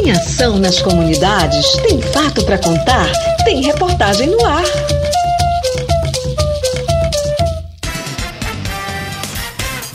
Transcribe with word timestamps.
Tem 0.00 0.12
ação 0.12 0.58
nas 0.60 0.80
comunidades? 0.80 1.72
Tem 1.78 2.00
fato 2.00 2.44
para 2.44 2.56
contar? 2.56 3.10
Tem 3.44 3.60
reportagem 3.62 4.28
no 4.28 4.46
ar. 4.46 4.62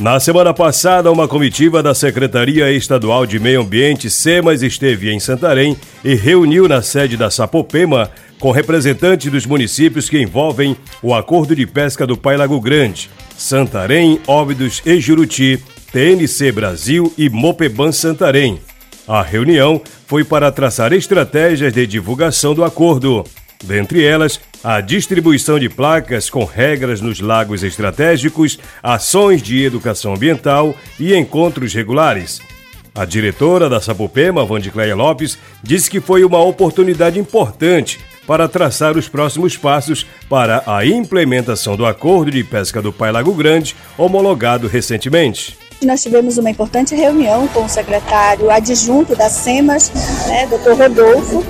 Na 0.00 0.18
semana 0.18 0.52
passada, 0.52 1.10
uma 1.12 1.28
comitiva 1.28 1.84
da 1.84 1.94
Secretaria 1.94 2.72
Estadual 2.72 3.24
de 3.24 3.38
Meio 3.38 3.60
Ambiente, 3.60 4.10
SEMAS, 4.10 4.62
esteve 4.62 5.08
em 5.08 5.20
Santarém 5.20 5.76
e 6.04 6.16
reuniu 6.16 6.66
na 6.66 6.82
sede 6.82 7.16
da 7.16 7.30
Sapopema 7.30 8.10
com 8.40 8.50
representantes 8.50 9.30
dos 9.30 9.46
municípios 9.46 10.10
que 10.10 10.20
envolvem 10.20 10.76
o 11.00 11.14
Acordo 11.14 11.54
de 11.54 11.64
Pesca 11.64 12.04
do 12.04 12.16
Pai 12.16 12.36
Lago 12.36 12.60
Grande, 12.60 13.08
Santarém, 13.38 14.20
Óbidos 14.26 14.82
e 14.84 14.98
Juruti, 14.98 15.62
TNC 15.92 16.50
Brasil 16.50 17.12
e 17.16 17.30
Mopeban 17.30 17.92
Santarém. 17.92 18.58
A 19.06 19.20
reunião 19.20 19.80
foi 20.06 20.22
para 20.22 20.52
traçar 20.52 20.92
estratégias 20.92 21.72
de 21.72 21.86
divulgação 21.86 22.54
do 22.54 22.62
acordo. 22.62 23.24
Dentre 23.64 24.04
elas, 24.04 24.40
a 24.62 24.80
distribuição 24.80 25.58
de 25.58 25.68
placas 25.68 26.30
com 26.30 26.44
regras 26.44 27.00
nos 27.00 27.20
lagos 27.20 27.64
estratégicos, 27.64 28.58
ações 28.82 29.42
de 29.42 29.62
educação 29.64 30.14
ambiental 30.14 30.74
e 31.00 31.14
encontros 31.14 31.74
regulares. 31.74 32.40
A 32.94 33.04
diretora 33.04 33.68
da 33.68 33.80
Sapopema, 33.80 34.44
Vandicleia 34.44 34.94
Lopes, 34.94 35.38
disse 35.62 35.90
que 35.90 36.00
foi 36.00 36.24
uma 36.24 36.38
oportunidade 36.42 37.18
importante 37.18 37.98
para 38.26 38.46
traçar 38.46 38.96
os 38.96 39.08
próximos 39.08 39.56
passos 39.56 40.06
para 40.28 40.62
a 40.66 40.86
implementação 40.86 41.76
do 41.76 41.86
acordo 41.86 42.30
de 42.30 42.44
pesca 42.44 42.80
do 42.80 42.92
Pai 42.92 43.10
Lago 43.10 43.34
Grande, 43.34 43.74
homologado 43.96 44.68
recentemente 44.68 45.61
nós 45.86 46.02
tivemos 46.02 46.38
uma 46.38 46.50
importante 46.50 46.94
reunião 46.94 47.46
com 47.48 47.64
o 47.64 47.68
secretário 47.68 48.50
adjunto 48.50 49.14
da 49.16 49.28
SEMAS, 49.28 49.90
né, 50.26 50.46
Dr. 50.46 50.72
Rodolfo, 50.72 51.44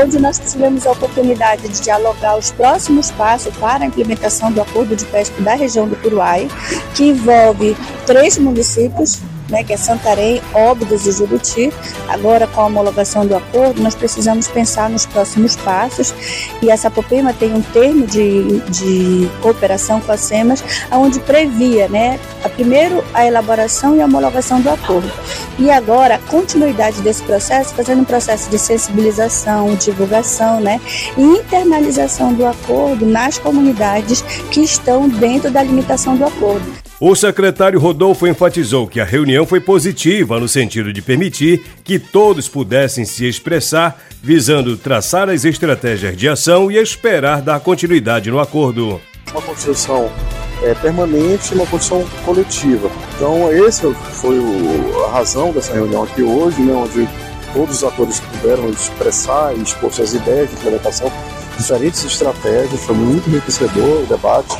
onde 0.00 0.18
nós 0.18 0.38
tivemos 0.38 0.86
a 0.86 0.92
oportunidade 0.92 1.68
de 1.68 1.80
dialogar 1.80 2.36
os 2.36 2.50
próximos 2.50 3.10
passos 3.10 3.54
para 3.56 3.84
a 3.84 3.86
implementação 3.86 4.50
do 4.52 4.60
acordo 4.60 4.94
de 4.94 5.04
pesca 5.06 5.40
da 5.42 5.54
região 5.54 5.88
do 5.88 5.96
Curuai, 5.96 6.48
que 6.94 7.04
envolve 7.08 7.76
três 8.06 8.38
municípios, 8.38 9.20
né, 9.48 9.62
que 9.62 9.72
é 9.72 9.76
Santarém, 9.76 10.40
Óbidos 10.54 11.06
e 11.06 11.12
Juruti. 11.12 11.72
Agora, 12.08 12.46
com 12.46 12.60
a 12.60 12.66
homologação 12.66 13.26
do 13.26 13.36
acordo, 13.36 13.82
nós 13.82 13.94
precisamos 13.94 14.48
pensar 14.48 14.90
nos 14.90 15.06
próximos 15.06 15.56
passos 15.56 16.14
e 16.62 16.70
a 16.70 16.76
Sapopema 16.76 17.32
tem 17.32 17.52
um 17.52 17.62
termo 17.62 18.06
de, 18.06 18.60
de 18.70 19.30
cooperação 19.40 20.00
com 20.00 20.12
a 20.12 20.16
SEMAS, 20.16 20.62
onde 20.92 21.20
previa, 21.20 21.88
né, 21.88 22.18
a, 22.44 22.48
primeiro 22.48 23.04
a 23.14 23.26
elaboração 23.26 23.96
e 23.96 24.00
a 24.00 24.04
homologação 24.04 24.60
do 24.60 24.70
acordo. 24.70 25.10
E 25.58 25.70
agora, 25.70 26.16
a 26.16 26.18
continuidade 26.18 27.00
desse 27.00 27.22
processo, 27.22 27.74
fazendo 27.74 28.02
um 28.02 28.04
processo 28.04 28.50
de 28.50 28.58
sensibilização, 28.58 29.74
divulgação, 29.74 30.60
né, 30.60 30.80
e 31.16 31.22
internalização 31.22 32.32
do 32.32 32.46
acordo 32.46 33.06
nas 33.06 33.38
comunidades 33.38 34.22
que 34.50 34.60
estão 34.60 35.08
dentro 35.08 35.50
da 35.50 35.62
limitação 35.62 36.16
do 36.16 36.24
acordo. 36.24 36.85
O 36.98 37.14
secretário 37.14 37.78
Rodolfo 37.78 38.26
enfatizou 38.26 38.86
que 38.86 39.00
a 39.00 39.04
reunião 39.04 39.44
foi 39.44 39.60
positiva 39.60 40.40
no 40.40 40.48
sentido 40.48 40.94
de 40.94 41.02
permitir 41.02 41.62
que 41.84 41.98
todos 41.98 42.48
pudessem 42.48 43.04
se 43.04 43.28
expressar, 43.28 44.00
visando 44.22 44.78
traçar 44.78 45.28
as 45.28 45.44
estratégias 45.44 46.16
de 46.16 46.26
ação 46.26 46.70
e 46.70 46.78
esperar 46.78 47.42
dar 47.42 47.60
continuidade 47.60 48.30
no 48.30 48.40
acordo. 48.40 48.98
Uma 49.30 49.42
construção 49.42 50.10
é, 50.62 50.74
permanente 50.74 51.54
uma 51.54 51.66
construção 51.66 52.08
coletiva. 52.24 52.90
Então, 53.14 53.52
essa 53.52 53.92
foi 53.92 54.38
o, 54.38 55.04
a 55.04 55.10
razão 55.10 55.52
dessa 55.52 55.74
reunião 55.74 56.02
aqui 56.02 56.22
hoje, 56.22 56.62
né, 56.62 56.72
onde 56.72 57.06
todos 57.52 57.76
os 57.76 57.84
atores 57.84 58.20
puderam 58.20 58.70
expressar 58.70 59.54
e 59.54 59.60
expor 59.60 59.92
suas 59.92 60.14
ideias 60.14 60.48
de 60.48 60.56
implementação, 60.56 61.12
diferentes 61.58 62.02
estratégias, 62.06 62.80
foi 62.84 62.94
muito 62.94 63.28
enriquecedor 63.28 64.02
o 64.02 64.06
debate 64.06 64.56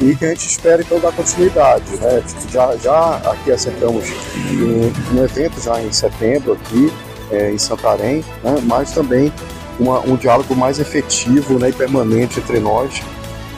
e 0.00 0.14
que 0.14 0.24
a 0.24 0.28
gente 0.28 0.46
espera 0.46 0.82
então 0.82 1.00
dar 1.00 1.12
continuidade. 1.12 1.96
Né? 1.96 2.22
Já, 2.50 2.76
já 2.76 3.16
aqui 3.16 3.52
acertamos 3.52 4.04
um, 4.50 5.16
um 5.16 5.24
evento 5.24 5.60
já 5.60 5.80
em 5.82 5.92
setembro 5.92 6.52
aqui 6.52 6.92
é, 7.30 7.50
em 7.50 7.58
Santarém, 7.58 8.24
né? 8.42 8.56
mas 8.64 8.92
também 8.92 9.32
uma, 9.78 10.00
um 10.00 10.16
diálogo 10.16 10.54
mais 10.54 10.78
efetivo 10.78 11.58
né, 11.58 11.70
e 11.70 11.72
permanente 11.72 12.40
entre 12.40 12.58
nós, 12.58 13.00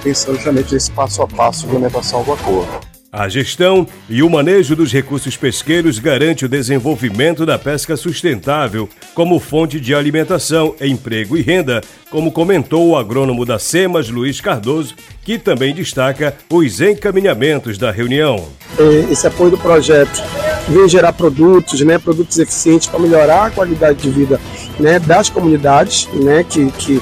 pensando 0.03 0.37
justamente 0.37 0.75
nesse 0.75 0.91
passo 0.91 1.23
a 1.23 1.27
passo 1.27 1.61
de 1.61 1.67
implementação 1.67 2.23
do 2.23 2.33
acordo. 2.33 2.90
A 3.13 3.29
gestão 3.29 3.89
e 4.09 4.23
o 4.23 4.31
manejo 4.31 4.77
dos 4.77 4.93
recursos 4.93 5.37
pesqueiros 5.37 5.99
garante 5.99 6.45
o 6.45 6.49
desenvolvimento 6.49 7.45
da 7.45 7.59
pesca 7.59 7.97
sustentável 7.97 8.89
como 9.17 9.41
fonte 9.41 9.81
de 9.81 9.93
alimentação, 9.93 10.77
emprego 10.81 11.37
e 11.37 11.43
renda, 11.43 11.81
como 12.09 12.31
comentou 12.31 12.87
o 12.87 12.97
agrônomo 12.97 13.45
da 13.45 13.59
SEMAS, 13.59 14.09
Luiz 14.09 14.41
Cardoso, 14.41 14.95
que 15.25 15.41
também 15.41 15.75
destaca 15.75 16.37
os 16.49 16.81
encaminhamentos 16.81 17.77
da 17.77 17.91
reunião. 17.91 18.49
É, 18.79 19.13
esse 19.13 19.27
apoio 19.27 19.51
do 19.51 19.59
projeto 19.59 20.23
vem 20.71 20.89
gerar 20.89 21.13
produtos, 21.13 21.81
né, 21.81 21.99
produtos 21.99 22.39
eficientes 22.39 22.89
para 22.89 22.99
melhorar 22.99 23.47
a 23.47 23.51
qualidade 23.51 24.01
de 24.03 24.11
vida 24.11 24.41
né, 24.79 24.99
das 24.99 25.29
comunidades 25.29 26.09
né, 26.15 26.45
que, 26.49 26.71
que 26.73 27.01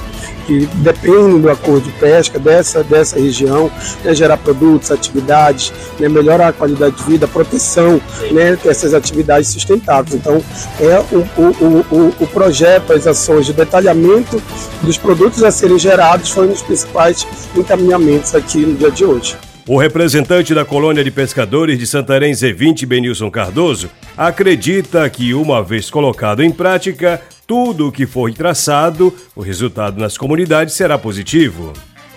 que 0.49 0.67
dependem 0.77 1.43
do 1.43 1.51
acordo 1.51 1.83
de 1.83 1.93
pesca 1.99 2.39
dessa, 2.39 2.83
dessa 2.83 3.21
região, 3.21 3.71
né, 4.03 4.15
gerar 4.15 4.39
produtos, 4.39 4.91
atividades, 4.91 5.71
né, 6.01 6.09
melhorar 6.09 6.49
a 6.49 6.53
qualidade 6.55 6.97
de 6.97 7.03
vida, 7.03 7.29
proteção 7.29 8.01
né, 8.33 8.57
dessas 8.65 8.95
atividades 8.95 9.51
sustentáveis. 9.51 10.15
Então, 10.15 10.43
é 10.81 10.99
o, 11.13 11.19
o, 11.37 11.85
o, 11.95 12.15
o 12.21 12.27
projeto, 12.29 12.95
as 12.95 13.07
ações 13.07 13.45
de 13.45 13.53
detalhamento 13.53 14.43
dos 14.81 14.97
produtos 14.97 15.43
a 15.45 15.51
serem 15.51 15.79
gerados 15.79 16.31
foi 16.31 16.47
um 16.47 16.53
dos 16.53 16.63
principais 16.63 17.27
encaminhamentos 17.55 18.35
aqui 18.35 18.65
no 18.65 18.75
dia 18.75 18.91
de 18.91 19.05
hoje. 19.05 19.37
O 19.69 19.77
representante 19.77 20.55
da 20.55 20.65
colônia 20.65 21.05
de 21.05 21.11
pescadores 21.11 21.79
de 21.79 21.87
Santarém, 21.87 22.33
Z20, 22.33 22.87
Benilson 22.87 23.31
Cardoso, 23.31 23.91
acredita 24.17 25.09
que, 25.11 25.35
uma 25.35 25.63
vez 25.63 25.91
colocado 25.91 26.43
em 26.43 26.51
prática, 26.51 27.21
tudo 27.47 27.89
o 27.89 27.93
que 27.93 28.07
foi 28.07 28.33
traçado, 28.33 29.13
o 29.37 29.43
resultado 29.43 30.01
nas 30.01 30.17
comunidades 30.17 30.73
será 30.73 30.97
positivo. 30.97 31.75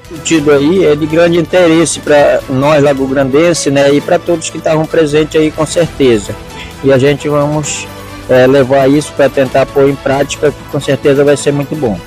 O 0.09 0.15
sentido 0.15 0.49
aí 0.53 0.85
é 0.85 0.95
de 0.95 1.05
grande 1.05 1.39
interesse 1.39 1.99
para 1.99 2.39
nós, 2.49 2.81
Lago 2.81 3.05
Grandense, 3.05 3.69
né, 3.69 3.93
e 3.93 3.99
para 3.99 4.17
todos 4.17 4.49
que 4.49 4.57
estavam 4.57 4.85
presentes 4.85 5.35
aí, 5.35 5.51
com 5.51 5.65
certeza. 5.65 6.33
E 6.85 6.93
a 6.93 6.97
gente 6.97 7.27
vamos 7.27 7.85
é, 8.29 8.47
levar 8.47 8.89
isso 8.89 9.11
para 9.11 9.27
tentar 9.29 9.65
pôr 9.65 9.89
em 9.89 9.95
prática, 9.95 10.53
que 10.53 10.63
com 10.71 10.79
certeza 10.79 11.21
vai 11.25 11.35
ser 11.35 11.51
muito 11.51 11.75
bom. 11.75 11.99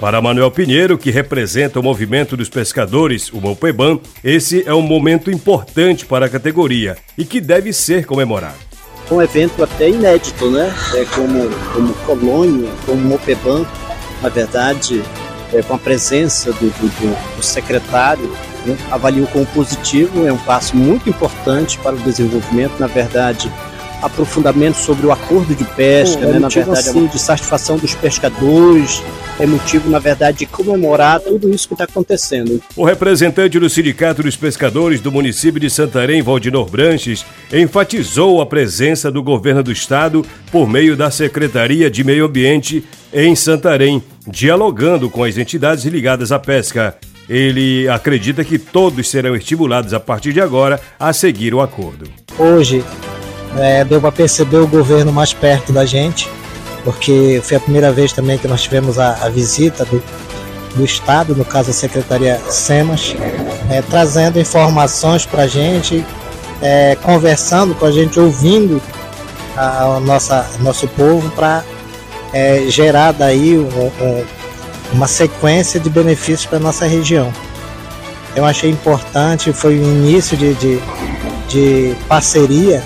Para 0.00 0.22
Manuel 0.22 0.50
Pinheiro, 0.50 0.96
que 0.96 1.10
representa 1.10 1.78
o 1.78 1.82
movimento 1.82 2.34
dos 2.34 2.48
pescadores, 2.48 3.30
o 3.30 3.38
Mopeban, 3.38 3.98
esse 4.24 4.66
é 4.66 4.72
um 4.72 4.80
momento 4.80 5.30
importante 5.30 6.06
para 6.06 6.24
a 6.24 6.28
categoria 6.28 6.96
e 7.18 7.24
que 7.26 7.38
deve 7.38 7.70
ser 7.70 8.06
comemorado. 8.06 8.56
Um 9.10 9.20
evento 9.20 9.62
até 9.62 9.90
inédito, 9.90 10.50
né? 10.50 10.72
É 10.94 11.04
como, 11.04 11.50
como 11.74 11.92
colônia, 12.06 12.70
como 12.86 12.96
Mopeban, 12.96 13.66
na 14.22 14.30
verdade, 14.30 15.02
é, 15.52 15.60
com 15.60 15.74
a 15.74 15.78
presença 15.78 16.50
do, 16.50 16.70
do, 16.70 17.36
do 17.36 17.42
secretário, 17.42 18.26
né? 18.64 18.78
avaliou 18.90 19.26
como 19.26 19.44
positivo, 19.46 20.26
é 20.26 20.32
um 20.32 20.38
passo 20.38 20.74
muito 20.74 21.10
importante 21.10 21.76
para 21.78 21.94
o 21.94 21.98
desenvolvimento, 21.98 22.72
na 22.80 22.86
verdade, 22.86 23.52
aprofundamento 24.00 24.76
sobre 24.76 25.06
o 25.06 25.12
acordo 25.12 25.54
de 25.54 25.64
pesca, 25.64 26.24
é 26.24 26.32
né? 26.32 26.38
na 26.38 26.48
verdade, 26.48 26.88
assim, 26.88 27.06
de 27.06 27.18
satisfação 27.18 27.76
dos 27.76 27.94
pescadores, 27.94 29.02
é 29.40 29.46
motivo, 29.46 29.88
na 29.88 29.98
verdade, 29.98 30.40
de 30.40 30.46
comemorar 30.46 31.18
tudo 31.18 31.48
isso 31.48 31.66
que 31.66 31.74
está 31.74 31.84
acontecendo. 31.84 32.62
O 32.76 32.84
representante 32.84 33.58
do 33.58 33.70
Sindicato 33.70 34.22
dos 34.22 34.36
Pescadores 34.36 35.00
do 35.00 35.10
município 35.10 35.58
de 35.58 35.70
Santarém, 35.70 36.20
Valdinor 36.20 36.68
Branches, 36.68 37.24
enfatizou 37.50 38.42
a 38.42 38.46
presença 38.46 39.10
do 39.10 39.22
governo 39.22 39.62
do 39.62 39.72
estado 39.72 40.24
por 40.52 40.68
meio 40.68 40.94
da 40.94 41.10
Secretaria 41.10 41.90
de 41.90 42.04
Meio 42.04 42.26
Ambiente 42.26 42.84
em 43.12 43.34
Santarém, 43.34 44.02
dialogando 44.26 45.08
com 45.08 45.24
as 45.24 45.38
entidades 45.38 45.84
ligadas 45.86 46.30
à 46.30 46.38
pesca. 46.38 46.96
Ele 47.28 47.88
acredita 47.88 48.44
que 48.44 48.58
todos 48.58 49.08
serão 49.08 49.34
estimulados 49.34 49.94
a 49.94 50.00
partir 50.00 50.32
de 50.32 50.40
agora 50.40 50.80
a 50.98 51.12
seguir 51.12 51.54
o 51.54 51.60
acordo. 51.60 52.10
Hoje, 52.38 52.84
é, 53.56 53.84
deu 53.84 54.00
para 54.00 54.12
perceber 54.12 54.58
o 54.58 54.66
governo 54.66 55.12
mais 55.12 55.32
perto 55.32 55.72
da 55.72 55.86
gente, 55.86 56.28
porque 56.84 57.40
foi 57.44 57.56
a 57.56 57.60
primeira 57.60 57.92
vez 57.92 58.12
também 58.12 58.38
que 58.38 58.48
nós 58.48 58.62
tivemos 58.62 58.98
a, 58.98 59.24
a 59.24 59.28
visita 59.28 59.84
do, 59.84 60.02
do 60.74 60.84
Estado, 60.84 61.34
no 61.34 61.44
caso 61.44 61.70
a 61.70 61.72
Secretaria 61.72 62.40
SEMAS, 62.48 63.14
é, 63.70 63.82
trazendo 63.82 64.38
informações 64.38 65.26
para 65.26 65.42
a 65.42 65.46
gente, 65.46 66.04
é, 66.62 66.96
conversando 66.96 67.74
com 67.74 67.86
a 67.86 67.92
gente, 67.92 68.18
ouvindo 68.18 68.80
a, 69.56 69.96
a 69.96 70.00
nossa, 70.00 70.48
nosso 70.60 70.88
povo 70.88 71.30
para 71.30 71.64
é, 72.32 72.64
gerar 72.68 73.12
daí 73.12 73.58
um, 73.58 73.64
um, 73.64 74.24
uma 74.92 75.06
sequência 75.06 75.78
de 75.78 75.90
benefícios 75.90 76.46
para 76.46 76.58
a 76.58 76.60
nossa 76.60 76.86
região. 76.86 77.32
Eu 78.34 78.44
achei 78.44 78.70
importante, 78.70 79.52
foi 79.52 79.78
o 79.78 79.82
início 79.82 80.36
de, 80.36 80.54
de, 80.54 80.80
de 81.48 81.96
parceria 82.08 82.82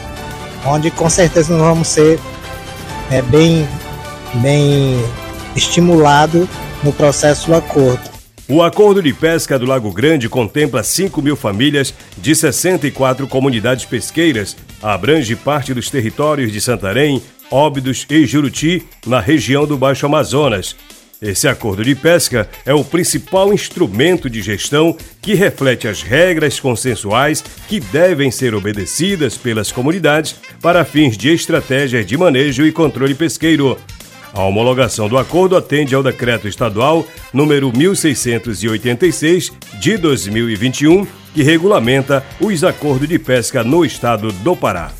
onde 0.66 0.90
com 0.90 1.08
certeza 1.10 1.52
nós 1.52 1.66
vamos 1.66 1.88
ser 1.88 2.18
é, 3.10 3.20
bem 3.22 3.68
bem 4.40 4.96
estimulado 5.56 6.48
no 6.82 6.92
processo 6.92 7.48
do 7.48 7.54
acordo. 7.54 8.14
O 8.46 8.62
acordo 8.62 9.02
de 9.02 9.12
pesca 9.12 9.58
do 9.58 9.64
Lago 9.64 9.90
Grande 9.90 10.28
contempla 10.28 10.82
5 10.82 11.22
mil 11.22 11.34
famílias 11.34 11.94
de 12.18 12.34
64 12.34 13.26
comunidades 13.26 13.86
pesqueiras, 13.86 14.54
abrange 14.82 15.34
parte 15.34 15.72
dos 15.72 15.88
territórios 15.88 16.52
de 16.52 16.60
Santarém, 16.60 17.22
Óbidos 17.50 18.06
e 18.10 18.26
Juruti, 18.26 18.82
na 19.06 19.18
região 19.18 19.66
do 19.66 19.78
Baixo 19.78 20.04
Amazonas. 20.04 20.76
Esse 21.22 21.48
acordo 21.48 21.82
de 21.82 21.94
pesca 21.94 22.46
é 22.66 22.74
o 22.74 22.84
principal 22.84 23.50
instrumento 23.50 24.28
de 24.28 24.42
gestão 24.42 24.94
que 25.22 25.32
reflete 25.32 25.88
as 25.88 26.02
regras 26.02 26.60
consensuais 26.60 27.42
que 27.66 27.80
devem 27.80 28.30
ser 28.30 28.54
obedecidas 28.54 29.38
pelas 29.38 29.72
comunidades 29.72 30.36
para 30.60 30.84
fins 30.84 31.16
de 31.16 31.30
estratégias 31.30 32.04
de 32.04 32.18
manejo 32.18 32.66
e 32.66 32.72
controle 32.72 33.14
pesqueiro. 33.14 33.78
A 34.34 34.42
homologação 34.42 35.08
do 35.08 35.16
acordo 35.16 35.56
atende 35.56 35.94
ao 35.94 36.02
decreto 36.02 36.48
estadual 36.48 37.06
número 37.32 37.72
1686 37.74 39.52
de 39.78 39.96
2021, 39.96 41.06
que 41.32 41.44
regulamenta 41.44 42.24
os 42.40 42.64
acordos 42.64 43.08
de 43.08 43.18
pesca 43.18 43.62
no 43.62 43.84
estado 43.84 44.32
do 44.32 44.56
Pará. 44.56 44.90